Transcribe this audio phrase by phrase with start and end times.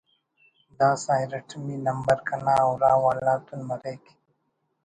[0.77, 4.03] داسہ ارٹمی نمبر کنا اُرا والاتون مریک